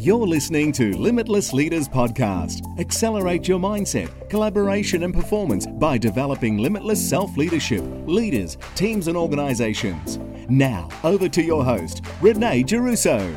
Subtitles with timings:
[0.00, 2.78] You're listening to Limitless Leaders Podcast.
[2.78, 10.20] Accelerate your mindset, collaboration, and performance by developing limitless self leadership, leaders, teams, and organizations.
[10.48, 13.34] Now, over to your host, Renee Giarrusso.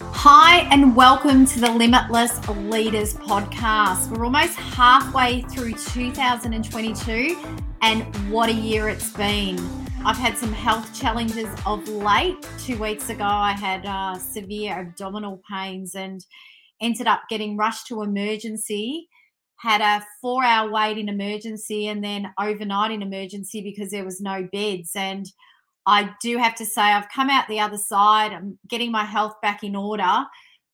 [0.00, 4.16] Hi, and welcome to the Limitless Leaders Podcast.
[4.16, 7.36] We're almost halfway through 2022,
[7.82, 9.79] and what a year it's been.
[10.02, 12.46] I've had some health challenges of late.
[12.58, 16.24] Two weeks ago, I had uh, severe abdominal pains and
[16.80, 19.08] ended up getting rushed to emergency.
[19.56, 24.22] Had a four hour wait in emergency and then overnight in emergency because there was
[24.22, 24.92] no beds.
[24.94, 25.26] And
[25.84, 28.32] I do have to say, I've come out the other side.
[28.32, 30.24] I'm getting my health back in order,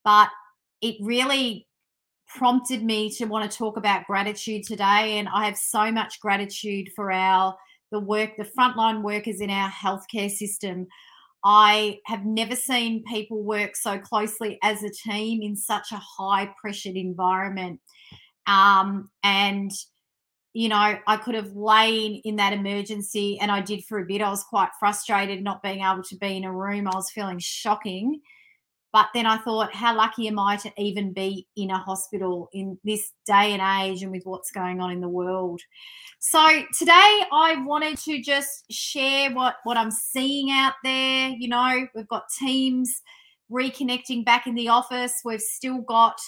[0.04, 0.28] but
[0.80, 1.66] it really
[2.28, 5.18] prompted me to want to talk about gratitude today.
[5.18, 7.56] And I have so much gratitude for our
[7.92, 10.86] the work, the frontline workers in our healthcare system.
[11.44, 16.52] I have never seen people work so closely as a team in such a high
[16.60, 17.80] pressured environment.
[18.46, 19.70] Um, and,
[20.52, 24.22] you know, I could have lain in that emergency, and I did for a bit.
[24.22, 26.88] I was quite frustrated not being able to be in a room.
[26.88, 28.20] I was feeling shocking.
[28.96, 32.78] But then I thought, how lucky am I to even be in a hospital in
[32.82, 35.60] this day and age and with what's going on in the world?
[36.18, 41.28] So today I wanted to just share what what I'm seeing out there.
[41.28, 43.02] You know, we've got teams
[43.52, 45.20] reconnecting back in the office.
[45.26, 46.18] We've still got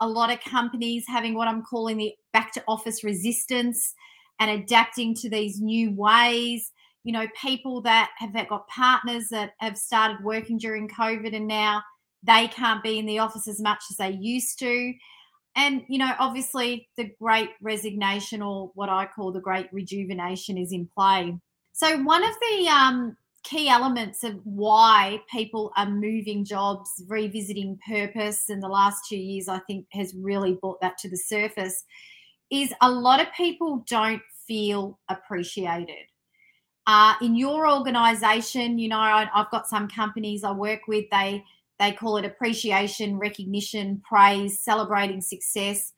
[0.00, 3.94] a lot of companies having what I'm calling the back to office resistance
[4.40, 6.72] and adapting to these new ways.
[7.04, 11.80] You know, people that have got partners that have started working during COVID and now
[12.28, 14.94] they can't be in the office as much as they used to.
[15.56, 20.72] And you know obviously the great resignation or what i call the great rejuvenation is
[20.72, 21.36] in play.
[21.72, 28.50] So one of the um, key elements of why people are moving jobs revisiting purpose
[28.50, 31.84] in the last two years i think has really brought that to the surface
[32.50, 36.06] is a lot of people don't feel appreciated.
[36.86, 41.44] Uh, in your organization you know I, i've got some companies i work with they
[41.78, 45.92] they call it appreciation, recognition, praise, celebrating success.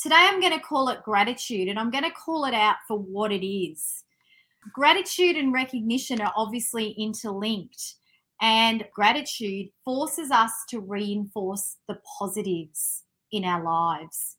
[0.00, 2.98] Today, I'm going to call it gratitude and I'm going to call it out for
[2.98, 4.04] what it is.
[4.72, 7.94] Gratitude and recognition are obviously interlinked,
[8.40, 14.36] and gratitude forces us to reinforce the positives in our lives.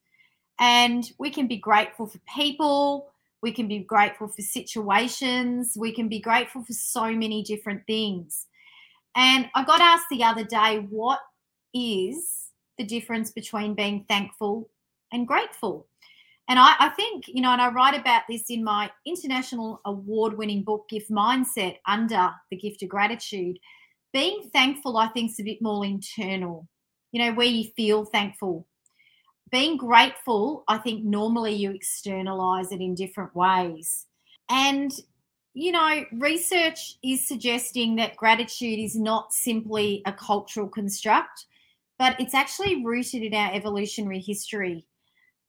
[0.59, 3.11] And we can be grateful for people,
[3.41, 8.45] we can be grateful for situations, we can be grateful for so many different things.
[9.15, 11.19] And I got asked the other day, what
[11.73, 14.69] is the difference between being thankful
[15.11, 15.87] and grateful?
[16.47, 20.35] And I, I, think, you know, and I write about this in my international award
[20.35, 23.59] winning book, Gift Mindset, under the gift of gratitude.
[24.13, 26.67] Being thankful, I think, is a bit more internal,
[27.11, 28.65] you know, where you feel thankful.
[29.51, 34.07] Being grateful, I think normally you externalize it in different ways.
[34.49, 34.91] And
[35.53, 41.45] you know, research is suggesting that gratitude is not simply a cultural construct,
[41.97, 44.85] but it's actually rooted in our evolutionary history.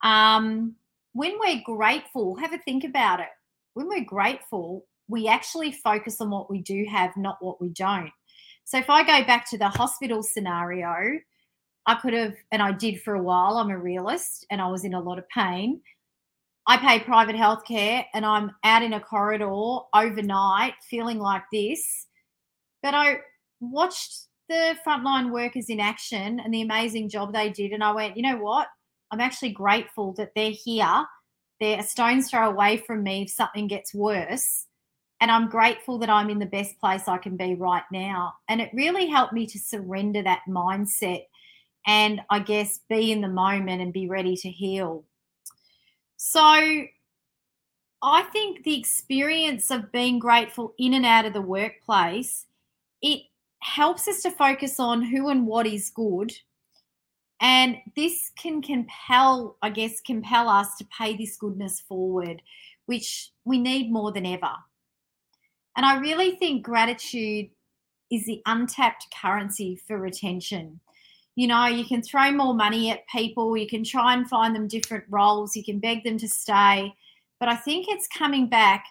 [0.02, 0.74] Um,
[1.12, 3.28] when we're grateful, have a think about it.
[3.74, 8.12] When we're grateful, we actually focus on what we do have, not what we don't.
[8.64, 11.18] So if I go back to the hospital scenario,
[11.86, 14.84] I could have, and I did for a while, I'm a realist and I was
[14.84, 15.80] in a lot of pain.
[16.70, 19.50] I pay private health care and I'm out in a corridor
[19.92, 22.06] overnight feeling like this.
[22.80, 23.16] But I
[23.58, 27.72] watched the frontline workers in action and the amazing job they did.
[27.72, 28.68] And I went, you know what?
[29.10, 31.06] I'm actually grateful that they're here.
[31.58, 34.66] They're a stone's throw away from me if something gets worse.
[35.20, 38.34] And I'm grateful that I'm in the best place I can be right now.
[38.48, 41.24] And it really helped me to surrender that mindset
[41.84, 45.04] and I guess be in the moment and be ready to heal.
[46.22, 46.42] So
[48.02, 52.44] I think the experience of being grateful in and out of the workplace,
[53.00, 53.22] it
[53.60, 56.30] helps us to focus on who and what is good.
[57.40, 62.42] And this can compel, I guess, compel us to pay this goodness forward,
[62.84, 64.52] which we need more than ever.
[65.74, 67.48] And I really think gratitude
[68.10, 70.80] is the untapped currency for retention
[71.40, 74.68] you know, you can throw more money at people, you can try and find them
[74.68, 76.94] different roles, you can beg them to stay.
[77.38, 78.84] But I think it's coming back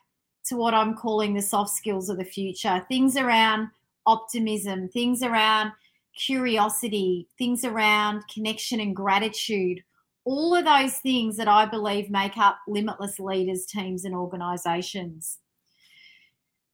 [0.45, 3.67] to what I'm calling the soft skills of the future things around
[4.07, 5.73] optimism, things around
[6.17, 9.83] curiosity, things around connection and gratitude.
[10.25, 15.37] All of those things that I believe make up limitless leaders, teams, and organizations.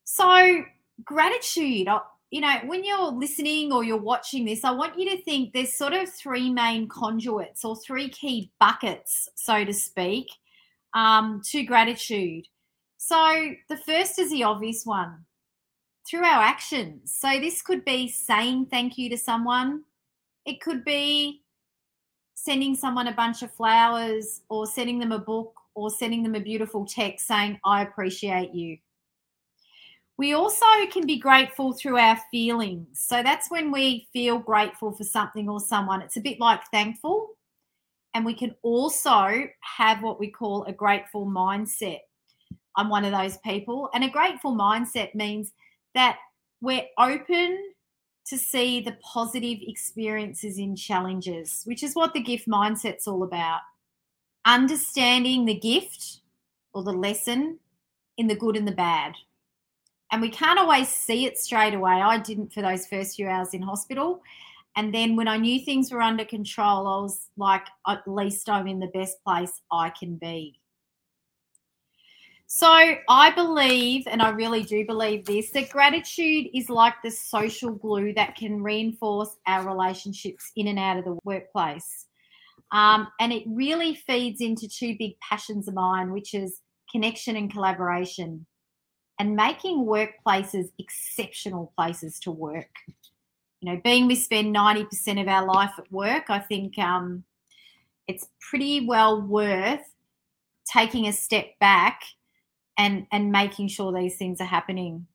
[0.04, 0.64] So,
[1.04, 1.86] gratitude,
[2.30, 5.76] you know, when you're listening or you're watching this, I want you to think there's
[5.76, 10.26] sort of three main conduits or three key buckets, so to speak,
[10.94, 12.46] um, to gratitude.
[12.98, 15.24] So the first is the obvious one
[16.08, 17.14] through our actions.
[17.16, 19.82] So this could be saying thank you to someone,
[20.44, 21.42] it could be
[22.34, 26.40] sending someone a bunch of flowers or sending them a book or sending them a
[26.40, 28.78] beautiful text saying, I appreciate you.
[30.18, 32.86] We also can be grateful through our feelings.
[32.94, 36.00] So that's when we feel grateful for something or someone.
[36.00, 37.36] It's a bit like thankful.
[38.14, 42.00] And we can also have what we call a grateful mindset.
[42.76, 43.90] I'm one of those people.
[43.92, 45.52] And a grateful mindset means
[45.94, 46.16] that
[46.62, 47.72] we're open
[48.26, 53.60] to see the positive experiences in challenges, which is what the gift mindset's all about.
[54.46, 56.20] Understanding the gift
[56.72, 57.58] or the lesson
[58.16, 59.14] in the good and the bad.
[60.12, 61.94] And we can't always see it straight away.
[61.94, 64.22] I didn't for those first few hours in hospital.
[64.76, 68.68] And then when I knew things were under control, I was like, at least I'm
[68.68, 70.60] in the best place I can be.
[72.48, 72.68] So
[73.08, 78.12] I believe, and I really do believe this, that gratitude is like the social glue
[78.14, 82.06] that can reinforce our relationships in and out of the workplace.
[82.70, 86.60] Um, and it really feeds into two big passions of mine, which is
[86.90, 88.46] connection and collaboration,
[89.18, 92.70] and making workplaces exceptional places to work.
[93.60, 97.24] You know, being we spend 90% of our life at work, I think um,
[98.06, 99.80] it's pretty well worth
[100.66, 102.02] taking a step back
[102.76, 105.06] and and making sure these things are happening.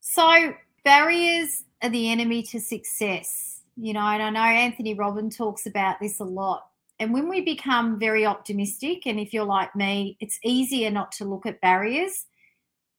[0.00, 0.54] So
[0.84, 3.62] barriers are the enemy to success.
[3.78, 6.68] You know and i know Anthony Robbins talks about this a lot
[6.98, 11.24] and when we become very optimistic and if you're like me it's easier not to
[11.24, 12.26] look at barriers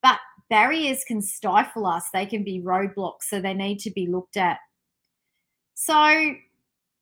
[0.02, 0.18] but
[0.50, 4.58] barriers can stifle us they can be roadblocks so they need to be looked at
[5.74, 6.34] so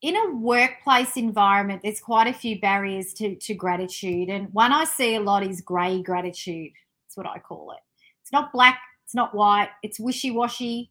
[0.02, 4.28] in a workplace environment, there's quite a few barriers to, to gratitude.
[4.28, 6.72] And one I see a lot is grey gratitude.
[7.04, 7.80] That's what I call it.
[8.22, 10.90] It's not black, it's not white, it's wishy washy.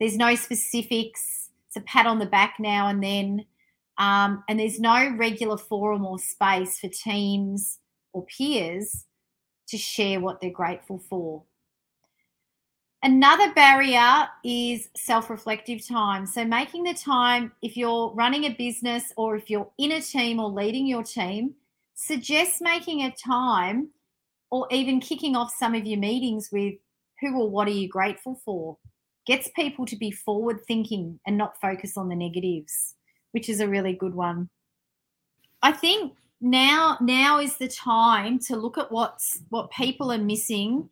[0.00, 1.50] There's no specifics.
[1.68, 3.44] It's a pat on the back now and then.
[3.98, 7.78] Um, and there's no regular forum or space for teams
[8.12, 9.06] or peers
[9.68, 11.44] to share what they're grateful for.
[13.04, 16.24] Another barrier is self reflective time.
[16.26, 20.40] So, making the time, if you're running a business or if you're in a team
[20.40, 21.54] or leading your team,
[21.94, 23.90] suggest making a time
[24.50, 26.74] or even kicking off some of your meetings with
[27.20, 28.78] who or what are you grateful for?
[29.26, 32.94] Gets people to be forward thinking and not focus on the negatives,
[33.34, 34.48] which is a really good one.
[35.60, 40.88] I think now now is the time to look at what's what people are missing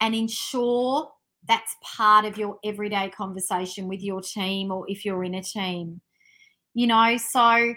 [0.00, 1.10] and ensure
[1.48, 6.00] that's part of your everyday conversation with your team or if you're in a team.
[6.74, 7.74] You know, so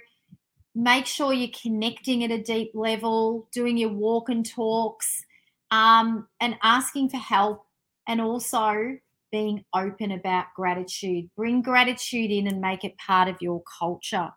[0.75, 5.25] make sure you're connecting at a deep level, doing your walk and talks,
[5.71, 7.65] um, and asking for help,
[8.07, 8.99] and also
[9.33, 11.27] being open about gratitude.
[11.35, 14.29] Bring gratitude in and make it part of your culture.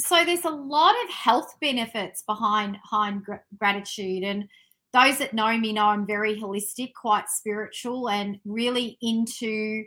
[0.00, 3.22] So there's a lot of health benefits behind, behind
[3.56, 4.48] gratitude, and
[4.92, 9.84] those that know me know I'm very holistic, quite spiritual, and really into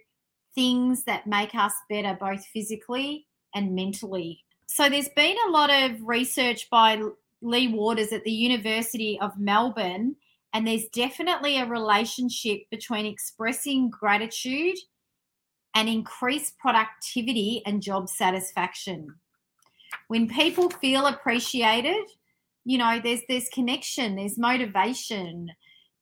[0.55, 4.39] things that make us better, both physically and mentally.
[4.69, 7.01] So, there's been a lot of research by
[7.41, 10.15] Lea Waters at the University of Melbourne,
[10.57, 14.75] and there's definitely a relationship between expressing gratitude
[15.75, 19.13] and increased productivity and job satisfaction.
[20.07, 22.07] When people feel appreciated,
[22.65, 25.49] you know there's there's connection there's motivation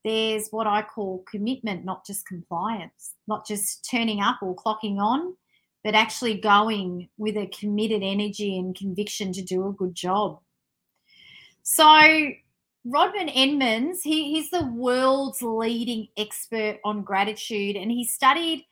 [0.04, 5.36] there's what i call commitment not just compliance not just turning up or clocking on
[5.84, 10.40] but actually going with a committed energy and conviction to do a good job
[11.62, 11.86] so
[12.86, 18.66] Robert Emmons he, he's the world's leading expert on gratitude and he studied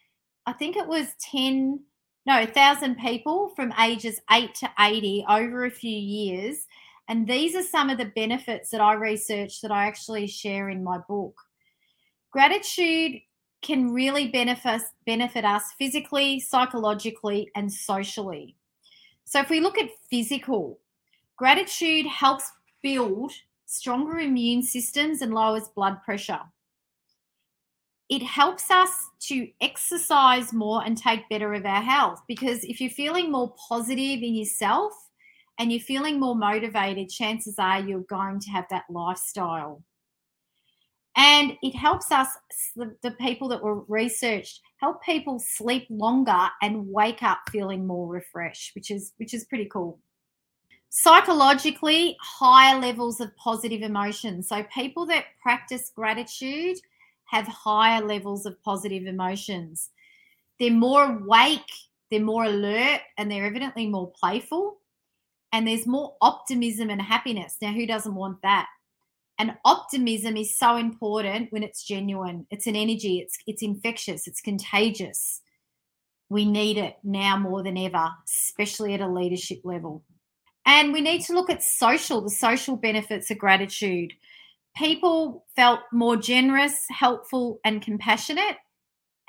[0.46, 1.80] i think it was 10
[2.26, 6.68] no 1000 people from ages 8 to 80 over a few years
[7.10, 10.84] and these are some of the benefits that I researched that I actually share in
[10.84, 11.36] my book.
[12.32, 13.22] Gratitude
[13.62, 18.56] can really benefit benefit us physically, psychologically, and socially.
[19.26, 20.80] So if we look at physical,
[21.38, 22.52] gratitude helps
[22.82, 23.32] build
[23.66, 26.42] stronger immune systems and lowers blood pressure.
[28.10, 28.92] It helps us
[29.28, 34.22] to exercise more and take better of our health because if you're feeling more positive
[34.22, 34.94] in yourself,
[35.60, 39.84] and you're feeling more motivated, chances are you're going to have that lifestyle.
[41.16, 42.30] And it helps us,
[42.76, 48.72] the, people that were researched, help people sleep longer and wake up feeling more refreshed,
[48.74, 50.00] which is which is pretty cool.
[50.96, 54.48] Psychologically, higher levels of positive emotions.
[54.48, 56.78] So people that practice gratitude
[57.26, 59.90] have higher levels of positive emotions.
[60.60, 61.72] They're more awake,
[62.12, 64.78] they're more alert, and they're evidently more playful.
[65.52, 67.58] And there's more optimism and happiness.
[67.60, 68.68] Now, who doesn't want that?
[69.40, 72.46] And optimism is so important when it's genuine.
[72.52, 75.42] It's an energy, it's it's infectious, it's contagious.
[76.30, 80.04] We need it now more than ever, especially at a leadership level.
[80.66, 84.14] And we need to look at social, the social benefits of gratitude.
[84.76, 88.58] People felt more generous, helpful, and compassionate.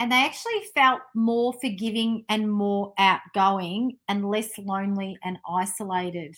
[0.00, 6.37] And they actually felt more forgiving and more outgoing and less lonely and isolated.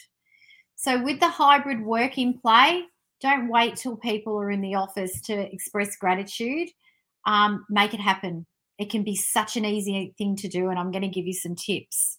[0.75, 2.85] So, with the hybrid work in play,
[3.21, 6.69] don't wait till people are in the office to express gratitude.
[7.26, 8.47] Um, make it happen.
[8.79, 11.33] It can be such an easy thing to do, and I'm going to give you
[11.33, 12.19] some tips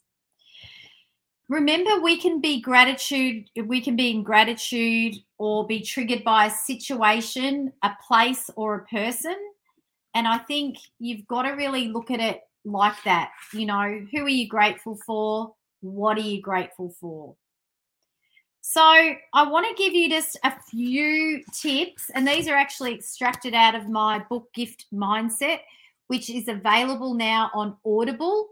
[1.50, 6.52] remember we can be gratitude we can be in gratitude or be triggered by a
[6.52, 9.36] situation a place or a person.
[10.14, 13.32] And i think you've got to really look at it like that.
[13.54, 15.54] You know who are you grateful for?
[15.82, 17.36] What are you grateful for?
[18.62, 23.54] So i want to give you just a few tips and these are actually extracted
[23.54, 25.60] out of my book gift mindset
[26.08, 28.50] which is available now on audible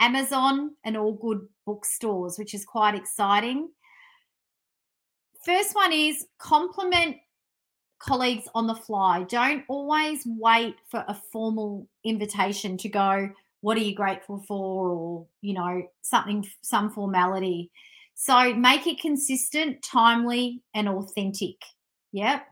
[0.00, 3.68] Amazon and all good bookstores, which is quite exciting.
[5.44, 7.16] First one is compliment
[7.98, 9.24] colleagues on the fly.
[9.24, 14.90] Don't always wait for a formal invitation to go, what are you grateful for?
[14.90, 17.70] Or, you know, something, some formality.
[18.14, 21.56] So make it consistent, timely, and authentic.
[22.12, 22.46] Yep.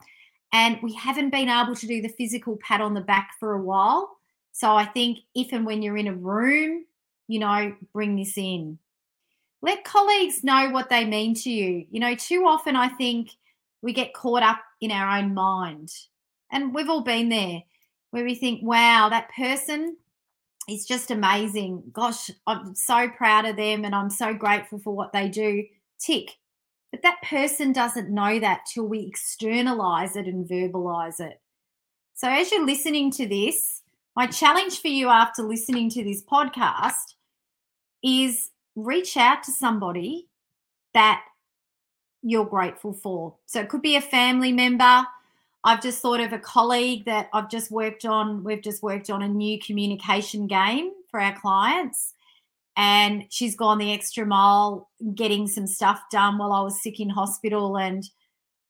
[0.53, 3.63] And we haven't been able to do the physical pat on the back for a
[3.63, 4.17] while.
[4.53, 6.85] So I think if and when you're in a room
[7.29, 8.79] you know, bring this in.
[9.63, 11.87] Let colleagues know what they mean to you.
[11.91, 13.31] You know, too often I think
[13.83, 15.93] we get caught up in our own mind.
[16.51, 17.63] And we've all been there
[18.11, 19.97] where we think, wow, that person
[20.69, 21.83] is just amazing.
[21.93, 25.65] Gosh, I'm so proud of them and I'm so grateful for what they do.
[25.99, 26.37] Tick.
[26.91, 31.41] But that person doesn't know that till we externalize it and verbalize it.
[32.15, 33.83] So as you're listening to this,
[34.15, 37.16] my challenge for you after listening to this podcast
[38.03, 40.29] is reach out to somebody
[40.95, 41.23] that
[42.23, 43.35] you're grateful for.
[43.47, 45.05] So it could be a family member.
[45.65, 48.45] I've just thought of a colleague that I've just worked on.
[48.45, 52.15] We've just worked on a new communication game for our clients.
[52.77, 57.09] And she's gone the extra mile getting some stuff done while I was sick in
[57.09, 57.79] hospital.
[57.79, 58.09] And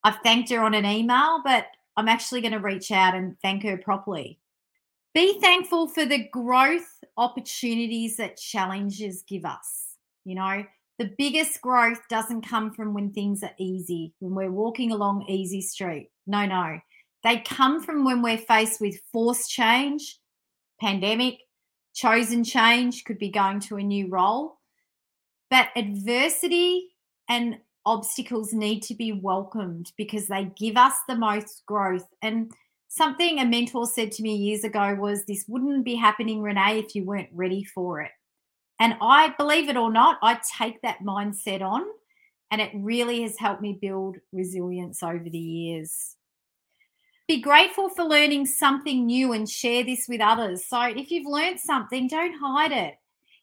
[0.05, 1.67] I've thanked her on an email, but
[1.97, 4.39] I'm actually going to reach out and thank her properly.
[5.15, 9.97] Be thankful for the growth opportunities that challenges give us.
[10.25, 10.65] You know,
[10.99, 15.61] the biggest growth doesn't come from when things are easy, when we're walking along easy
[15.61, 16.11] street.
[16.27, 16.81] No, no.
[17.23, 20.19] They come from when we're faced with forced change,
[20.81, 21.41] pandemic,
[21.95, 24.59] chosen change, could be going to a new role.
[25.51, 26.89] But adversity
[27.29, 32.07] and obstacles need to be welcomed because they give us the most growth.
[32.23, 32.53] And
[32.89, 36.95] something a mentor said to me years ago was this wouldn't be happening, Renee, if
[36.95, 38.13] you weren't ready for it.
[38.79, 41.83] And I believe it or not, I take that mindset on,
[42.51, 46.17] and it really has helped me build resilience over the years.
[47.27, 50.65] Be grateful for learning something new and share this with others.
[50.67, 52.95] So, if you've learned something, don't hide it.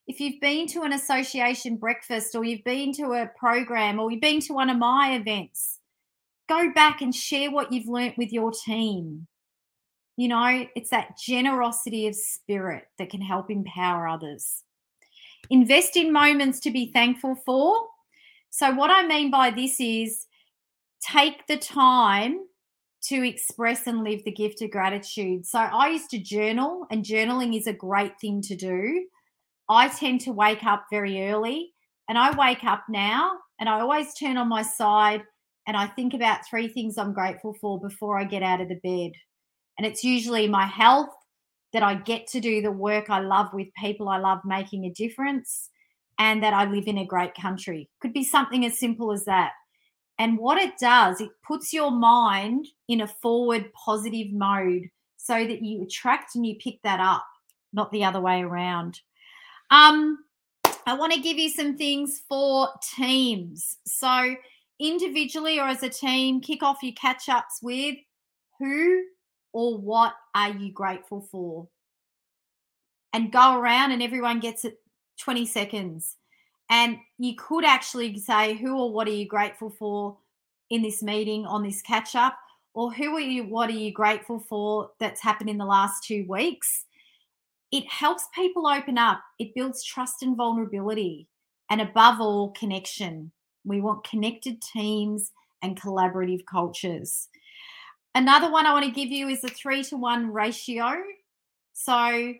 [0.07, 4.21] If you've been to an association breakfast or you've been to a program or you've
[4.21, 5.79] been to one of my events,
[6.47, 9.27] go back and share what you've learnt with your team.
[10.15, 14.63] You know, it's that generosity of spirit that can help empower others.
[15.49, 17.87] Invest in moments to be thankful for.
[18.49, 20.25] So, what I mean by this is
[21.01, 22.39] take the time
[23.05, 25.45] to express and live the gift of gratitude.
[25.45, 29.05] So, I used to journal, and journaling is a great thing to do.
[29.67, 31.73] I tend to wake up very early,
[32.07, 35.23] and I wake up now and I always turn on my side
[35.67, 38.79] and I think about three things I'm grateful for before I get out of the
[38.83, 39.13] bed.
[39.77, 41.09] And it's usually my health
[41.73, 44.91] that I get to do the work I love with people I love making a
[44.91, 45.69] difference
[46.19, 47.89] and that I live in a great country.
[47.99, 49.53] Could be something as simple as that.
[50.19, 55.63] And what it does, it puts your mind in a forward positive mode so that
[55.63, 57.25] you attract and you pick that up,
[57.71, 58.99] not the other way around.
[59.71, 60.19] Um,
[60.85, 63.77] I want to give you some things for teams.
[63.85, 64.35] So,
[64.79, 67.95] individually or as a team, kick off your catch ups with
[68.59, 69.03] who
[69.53, 71.67] or what are you grateful for?
[73.13, 74.79] And go around and everyone gets it
[75.19, 76.17] 20 seconds.
[76.69, 80.17] And you could actually say, who or what are you grateful for
[80.69, 82.37] in this meeting on this catch up?
[82.73, 86.25] Or who are you, what are you grateful for that's happened in the last two
[86.27, 86.85] weeks?
[87.71, 89.21] It helps people open up.
[89.37, 91.27] It builds trust and vulnerability.
[91.69, 93.31] And above all, connection.
[93.63, 95.31] We want connected teams
[95.61, 97.29] and collaborative cultures.
[98.15, 101.01] Another one I want to give you is a three to one ratio.
[101.73, 102.33] So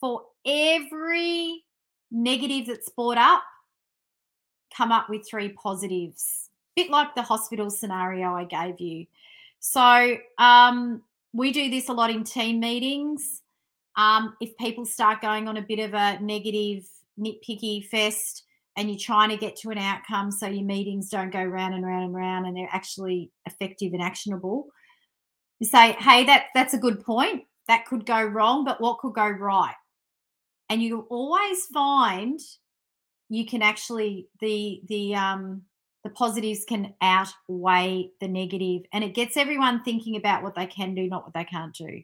[0.00, 1.64] for every
[2.10, 3.42] negative that's brought up,
[4.76, 6.50] come up with three positives.
[6.76, 9.06] Bit like the hospital scenario I gave you.
[9.60, 11.02] So um,
[11.32, 13.40] we do this a lot in team meetings.
[13.96, 16.86] Um, if people start going on a bit of a negative,
[17.18, 18.42] nitpicky fest,
[18.76, 21.86] and you're trying to get to an outcome so your meetings don't go round and
[21.86, 24.68] round and round and they're actually effective and actionable
[25.60, 27.44] you say hey that that's a good point.
[27.68, 29.74] That could go wrong but what could go right?
[30.68, 32.38] And you always find
[33.28, 35.62] you can actually the the um
[36.02, 40.94] the positives can outweigh the negative and it gets everyone thinking about what they can
[40.94, 42.02] do not what they can't do.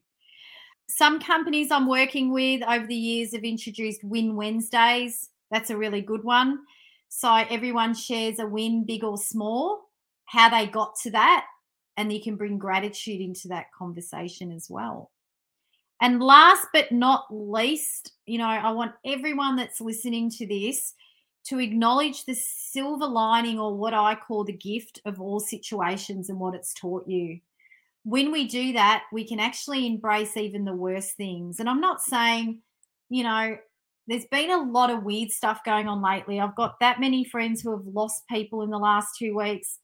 [0.88, 5.30] Some companies i'm working with over the years have introduced win wednesdays.
[5.50, 6.60] That's a really good one.
[7.08, 9.90] So everyone shares a win, big or small,
[10.26, 11.44] how they got to that,
[12.00, 15.10] and you can bring gratitude into that conversation as well.
[16.00, 20.94] And last but not least, you know, I want everyone that's listening to this
[21.48, 26.40] to acknowledge the silver lining or what I call the gift of all situations and
[26.40, 27.40] what it's taught you.
[28.04, 31.60] When we do that, we can actually embrace even the worst things.
[31.60, 32.62] And I'm not saying,
[33.10, 33.58] you know,
[34.06, 36.40] there's been a lot of weird stuff going on lately.
[36.40, 39.78] I've got that many friends who have lost people in the last two weeks.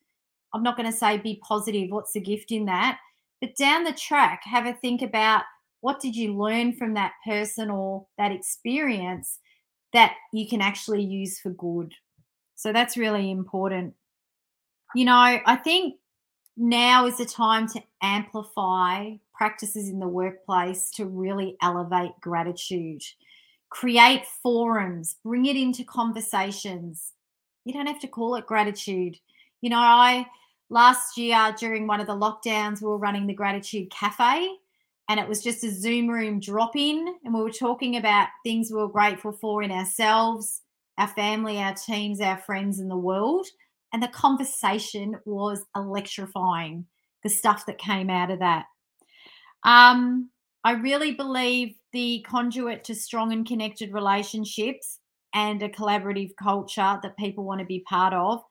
[0.56, 1.90] I'm not going to say be positive.
[1.90, 2.98] What's the gift in that?
[3.40, 5.42] But down the track, have a think about
[5.80, 9.38] what did you learn from that person or that experience
[9.92, 11.94] that you can actually use for good.
[12.54, 13.94] So that's really important.
[14.94, 15.96] You know, I think
[16.56, 23.02] now is the time to amplify practices in the workplace to really elevate gratitude
[23.70, 27.12] create forums, bring it into conversations.
[27.64, 29.16] You don't have to call it gratitude.
[29.60, 30.26] You know, I
[30.68, 34.48] last year during one of the lockdowns, we were running the Gratitude Cafe
[35.08, 37.14] and it was just a Zoom room drop in.
[37.24, 40.62] And we were talking about things we were grateful for in ourselves,
[40.98, 43.46] our family, our teams, our friends, and the world.
[43.92, 46.86] And the conversation was electrifying,
[47.22, 48.66] the stuff that came out of that.
[49.62, 50.30] Um,
[50.64, 54.98] I really believe the conduit to strong and connected relationships
[55.32, 58.42] and a collaborative culture that people want to be part of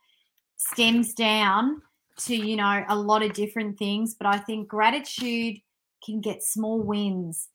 [0.55, 1.81] stems down
[2.17, 4.15] to, you know, a lot of different things.
[4.15, 5.57] But I think gratitude
[6.03, 7.49] can get small wins.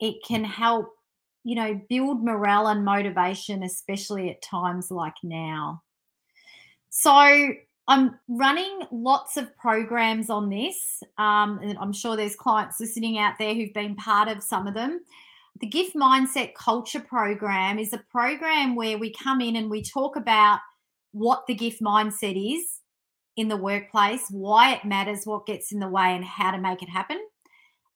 [0.00, 0.88] It can help,
[1.44, 5.82] you know, build morale and motivation, especially at times like now.
[6.90, 7.54] So
[7.86, 13.34] I'm running lots of programs on this, um, and I'm sure there's clients listening out
[13.38, 15.00] there who've been part of some of them.
[15.60, 20.16] The Gift Mindset Culture Program is a program where we come in and we talk
[20.16, 20.60] about
[21.12, 22.80] what the gift mindset is
[23.36, 26.82] in the workplace, why it matters, what gets in the way, and how to make
[26.82, 27.18] it happen.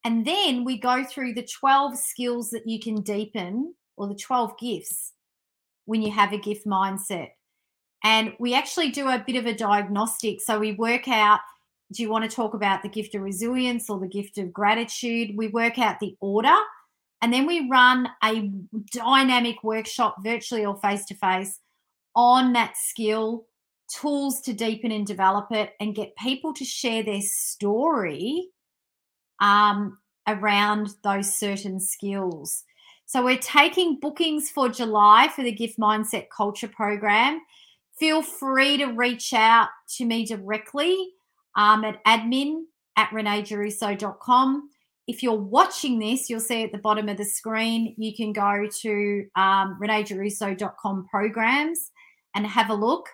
[0.04, 4.58] And then we go through the 12 skills that you can deepen or the 12
[4.58, 5.12] gifts
[5.84, 7.30] when you have a gift mindset.
[8.04, 10.40] And we actually do a bit of a diagnostic.
[10.40, 11.40] So we work out
[11.90, 15.30] do you want to talk about the gift of resilience or the gift of gratitude?
[15.36, 16.54] We work out the order
[17.22, 18.50] and then we run a
[18.92, 21.58] dynamic workshop virtually or face to face
[22.14, 23.46] on that skill,
[23.88, 28.48] tools to deepen and develop it, and get people to share their story
[29.40, 32.64] um, around those certain skills.
[33.06, 37.40] So we're taking bookings for July for the Gift Mindset Culture Program
[37.98, 41.10] feel free to reach out to me directly
[41.56, 42.62] um, at admin
[42.96, 44.70] at reneegiarrusso.com.
[45.06, 48.68] If you're watching this, you'll see at the bottom of the screen, you can go
[48.80, 51.90] to um, reneegiarrusso.com programs
[52.34, 53.08] and have a look.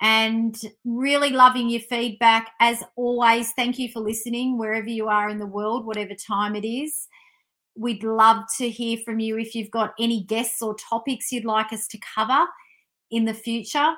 [0.00, 2.52] And really loving your feedback.
[2.58, 6.66] As always, thank you for listening wherever you are in the world, whatever time it
[6.66, 7.06] is.
[7.76, 11.72] We'd love to hear from you if you've got any guests or topics you'd like
[11.72, 12.46] us to cover
[13.10, 13.92] in the future.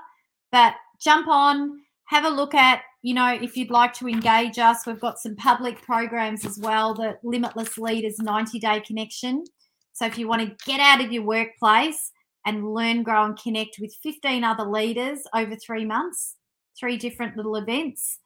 [0.51, 4.87] But jump on, have a look at, you know, if you'd like to engage us,
[4.87, 9.45] we've got some public programs as well, the Limitless Leaders 90 Day Connection.
[9.93, 12.11] So if you want to get out of your workplace
[12.45, 16.37] and learn, grow, and connect with 15 other leaders over three months,
[16.79, 18.19] three different little events,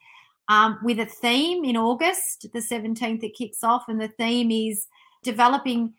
[0.49, 4.87] um, with a theme in August, the 17th, it kicks off, and the theme is
[5.23, 5.95] developing